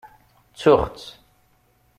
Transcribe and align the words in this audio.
Ttuɣ-tt. 0.51 1.07